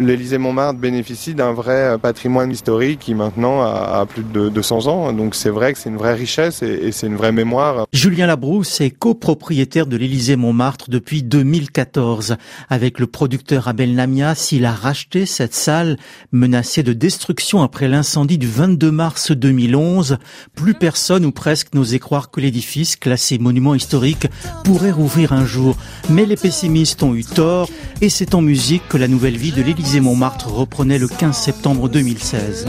L'Élysée-Montmartre 0.00 0.80
bénéficie 0.80 1.34
d'un 1.34 1.52
vrai 1.52 1.98
patrimoine 2.00 2.50
historique 2.50 3.00
qui 3.00 3.14
maintenant 3.14 3.60
a, 3.60 4.06
plus 4.06 4.22
de 4.22 4.48
200 4.48 4.86
ans. 4.86 5.12
Donc 5.12 5.34
c'est 5.34 5.50
vrai 5.50 5.74
que 5.74 5.78
c'est 5.78 5.90
une 5.90 5.98
vraie 5.98 6.14
richesse 6.14 6.62
et, 6.62 6.90
c'est 6.90 7.06
une 7.06 7.16
vraie 7.16 7.32
mémoire. 7.32 7.86
Julien 7.92 8.26
Labrousse 8.26 8.80
est 8.80 8.90
copropriétaire 8.90 9.86
de 9.86 9.98
l'Élysée-Montmartre 9.98 10.88
depuis 10.88 11.22
2014. 11.22 12.36
Avec 12.70 12.98
le 12.98 13.06
producteur 13.06 13.68
Abel 13.68 13.94
Namias, 13.94 14.48
il 14.52 14.64
a 14.64 14.72
racheté 14.72 15.26
cette 15.26 15.54
salle 15.54 15.98
menacée 16.32 16.82
de 16.82 16.94
destruction 16.94 17.62
après 17.62 17.86
l'incendie 17.86 18.38
du 18.38 18.48
22 18.48 18.90
mars 18.90 19.32
2011. 19.32 20.16
Plus 20.54 20.74
personne 20.74 21.26
ou 21.26 21.30
presque 21.30 21.74
n'osait 21.74 21.98
croire 21.98 22.30
que 22.30 22.40
l'édifice, 22.40 22.96
classé 22.96 23.38
monument 23.38 23.74
historique, 23.74 24.28
pourrait 24.64 24.92
rouvrir 24.92 25.34
un 25.34 25.44
jour. 25.44 25.76
Mais 26.08 26.24
les 26.24 26.36
pessimistes 26.36 27.02
ont 27.02 27.14
eu 27.14 27.24
tort 27.24 27.68
et 28.00 28.08
c'est 28.08 28.34
en 28.34 28.40
musique 28.40 28.88
que 28.88 28.96
la 28.96 29.06
nouvelle 29.06 29.36
vie 29.36 29.52
de 29.52 29.60
l'Élysée 29.60 29.89
Montmartre 29.98 30.52
reprenait 30.52 30.98
le 30.98 31.08
15 31.08 31.36
septembre 31.36 31.88
2016. 31.88 32.66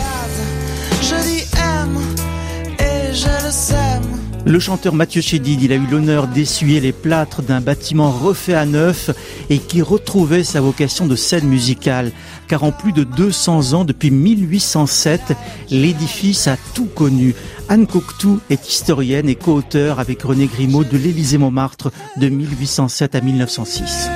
Le 4.44 4.60
chanteur 4.60 4.96
Mathieu 4.96 5.22
Chédid, 5.22 5.62
il 5.62 5.72
a 5.72 5.76
eu 5.76 5.86
l'honneur 5.86 6.28
d'essuyer 6.28 6.80
les 6.80 6.92
plâtres 6.92 7.44
d'un 7.44 7.62
bâtiment 7.62 8.10
refait 8.10 8.56
à 8.56 8.66
neuf 8.66 9.12
et 9.52 9.60
qui 9.60 9.84
retrouvait 9.84 10.44
sa 10.44 10.62
vocation 10.62 11.06
de 11.06 11.16
scène 11.16 11.48
musicale. 11.48 12.12
Car 12.48 12.64
en 12.64 12.72
plus 12.72 12.92
de 12.92 13.04
200 13.04 13.74
ans, 13.74 13.86
depuis 13.86 14.10
1807, 14.10 15.34
l'édifice 15.70 16.48
a 16.48 16.58
tout 16.74 16.88
connu. 16.88 17.36
Anne 17.70 17.86
Cocteau 17.86 18.40
est 18.50 18.68
historienne 18.68 19.30
et 19.30 19.36
co-auteur 19.36 20.00
avec 20.00 20.24
René 20.24 20.48
Grimaud 20.48 20.86
de 20.86 20.98
l'Élysée 20.98 21.38
Montmartre 21.38 21.92
de 22.18 22.30
1807 22.30 23.14
à 23.14 23.22
1906. 23.22 24.10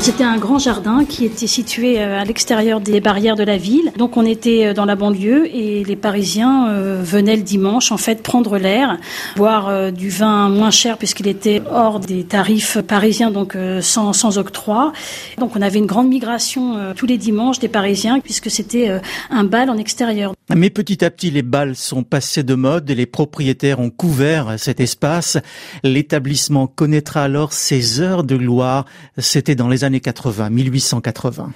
C'était 0.00 0.24
un 0.24 0.38
grand 0.38 0.58
jardin 0.58 1.04
qui 1.04 1.24
était 1.24 1.48
situé 1.48 2.00
euh, 2.00 2.20
à 2.20 2.24
l'extérieur 2.24 2.80
des 2.80 3.00
barrières 3.00 3.34
de 3.34 3.42
la 3.42 3.56
ville. 3.56 3.92
Donc 3.96 4.16
on 4.16 4.24
était 4.24 4.66
euh, 4.66 4.74
dans 4.74 4.84
la 4.84 4.94
banlieue 4.94 5.46
et 5.54 5.82
les 5.84 5.96
Parisiens 5.96 6.68
euh, 6.68 7.00
venaient 7.02 7.36
le 7.36 7.42
dimanche 7.42 7.90
en 7.90 7.96
fait 7.96 8.22
prendre 8.22 8.58
l'air, 8.58 8.98
boire 9.36 9.92
du 9.92 10.08
vin 10.08 10.48
moins 10.48 10.70
cher 10.70 10.98
puisqu'il 10.98 11.26
était 11.26 11.62
hors 11.70 12.00
des 12.00 12.24
tarifs 12.24 12.78
parisiens 12.80 13.30
donc 13.30 13.56
sans, 13.80 14.12
sans 14.12 14.38
octroi. 14.38 14.92
Donc 15.38 15.56
on 15.56 15.62
avait 15.62 15.78
une 15.78 15.86
grande 15.86 16.08
migration 16.08 16.76
tous 16.96 17.06
les 17.06 17.18
dimanches 17.18 17.58
des 17.58 17.68
Parisiens 17.68 18.20
puisque 18.20 18.50
c'était 18.50 19.00
un 19.30 19.44
bal 19.44 19.68
en 19.70 19.76
extérieur. 19.76 20.32
Mais 20.54 20.70
petit 20.70 21.04
à 21.04 21.10
petit 21.10 21.30
les 21.30 21.42
bals 21.42 21.76
sont 21.76 22.04
passés 22.04 22.42
de 22.42 22.54
mode 22.54 22.88
et 22.90 22.94
les 22.94 23.06
propriétaires 23.06 23.80
ont 23.80 23.90
couvert 23.90 24.58
cet 24.58 24.80
espace. 24.80 25.36
L'établissement 25.82 26.66
connaîtra 26.66 27.24
alors 27.24 27.52
ses 27.52 28.00
heures 28.00 28.24
de 28.24 28.36
gloire. 28.36 28.86
C'était 29.18 29.54
dans 29.54 29.68
les 29.68 29.84
années 29.84 30.00
80, 30.00 30.50
1880. 30.50 31.52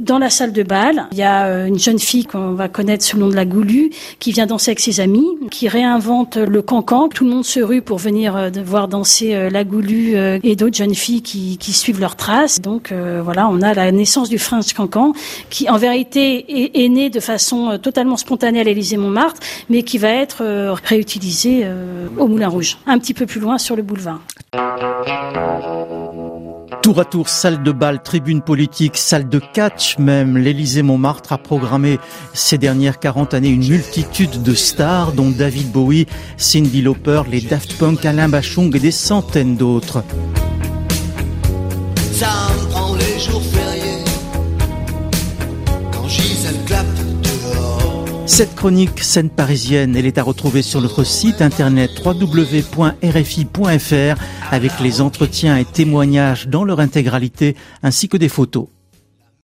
Dans 0.00 0.18
la 0.18 0.30
salle 0.30 0.52
de 0.52 0.62
bal, 0.62 1.06
il 1.12 1.18
y 1.18 1.22
a 1.22 1.46
euh, 1.46 1.66
une 1.66 1.78
jeune 1.78 1.98
fille 1.98 2.24
qu'on 2.24 2.52
va 2.52 2.68
connaître 2.68 3.04
sous 3.04 3.16
le 3.16 3.22
nom 3.22 3.28
de 3.28 3.36
la 3.36 3.44
Goulue, 3.44 3.90
qui 4.18 4.32
vient 4.32 4.46
danser 4.46 4.70
avec 4.70 4.80
ses 4.80 5.00
amis, 5.00 5.26
qui 5.50 5.68
réinvente 5.68 6.36
le 6.36 6.62
cancan. 6.62 7.08
Tout 7.08 7.24
le 7.24 7.30
monde 7.30 7.44
se 7.44 7.60
rue 7.60 7.80
pour 7.80 7.98
venir 7.98 8.36
euh, 8.36 8.50
voir 8.64 8.88
danser 8.88 9.34
euh, 9.34 9.50
la 9.50 9.62
Goulue 9.62 10.14
et 10.42 10.56
d'autres 10.56 10.76
jeunes 10.76 10.94
filles 10.94 11.22
qui, 11.22 11.58
suivent 11.72 12.00
leurs 12.00 12.16
traces. 12.16 12.60
Donc 12.60 12.92
voilà, 12.92 13.48
on 13.48 13.60
a 13.62 13.74
la 13.74 13.90
naissance 13.90 14.28
du 14.28 14.38
French 14.38 14.72
Cancan, 14.72 15.12
qui 15.50 15.68
en 15.68 15.76
vérité 15.76 16.82
est, 16.84 16.88
né 16.88 17.10
de 17.10 17.20
façon 17.20 17.78
totalement 17.82 18.16
spontanée 18.16 18.60
à 18.60 18.64
l'Élysée 18.64 18.96
Montmartre, 18.96 19.40
mais 19.68 19.82
qui 19.82 19.98
va 19.98 20.08
être 20.08 20.44
réutilisé 20.84 21.66
au 22.18 22.28
Moulin 22.28 22.48
Rouge, 22.48 22.78
un 22.86 22.98
petit 22.98 23.14
peu 23.14 23.26
plus 23.26 23.40
loin 23.40 23.58
sur 23.58 23.76
le 23.76 23.82
boulevard. 23.82 24.20
Tour 26.84 27.00
à 27.00 27.06
tour, 27.06 27.30
salle 27.30 27.62
de 27.62 27.72
bal, 27.72 28.02
tribune 28.02 28.42
politique, 28.42 28.98
salle 28.98 29.26
de 29.26 29.38
catch 29.38 29.96
même, 29.96 30.36
l'Élysée 30.36 30.82
Montmartre 30.82 31.32
a 31.32 31.38
programmé 31.38 31.98
ces 32.34 32.58
dernières 32.58 32.98
40 32.98 33.32
années 33.32 33.48
une 33.48 33.66
multitude 33.66 34.42
de 34.42 34.52
stars 34.52 35.12
dont 35.12 35.30
David 35.30 35.72
Bowie, 35.72 36.04
Cindy 36.36 36.82
Lauper, 36.82 37.22
les 37.30 37.40
Daft 37.40 37.78
Punk, 37.78 38.04
Alain 38.04 38.28
Bachung 38.28 38.70
et 38.76 38.80
des 38.80 38.90
centaines 38.90 39.56
d'autres. 39.56 40.04
Cette 48.36 48.56
chronique 48.56 49.00
scène 49.00 49.30
parisienne, 49.30 49.94
elle 49.94 50.06
est 50.06 50.18
à 50.18 50.24
retrouver 50.24 50.62
sur 50.62 50.80
notre 50.80 51.04
site 51.04 51.40
internet 51.40 52.02
www.rfi.fr 52.04 52.74
avec 54.50 54.72
les 54.80 55.00
entretiens 55.00 55.56
et 55.56 55.64
témoignages 55.64 56.48
dans 56.48 56.64
leur 56.64 56.80
intégralité 56.80 57.54
ainsi 57.84 58.08
que 58.08 58.16
des 58.16 58.28
photos. 58.28 58.66